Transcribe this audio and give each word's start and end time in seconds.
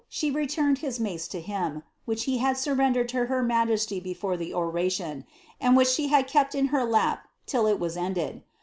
she 0.09 0.31
returned 0.31 0.79
hi 0.79 0.91
mace 0.99 1.27
to 1.27 1.39
him, 1.39 1.83
which 2.05 2.23
he 2.23 2.39
had 2.39 2.57
surrendered 2.57 3.07
to 3.07 3.27
her 3.27 3.43
majesty 3.43 3.99
before 3.99 4.35
the 4.35 4.49
oratioi 4.49 5.23
and 5.59 5.77
which 5.77 5.89
she 5.89 6.07
had 6.07 6.25
kept 6.25 6.55
in 6.55 6.69
her 6.73 6.83
lap 6.83 7.27
till 7.45 7.67
it 7.67 7.79
was 7.79 7.95
ended. 7.95 8.41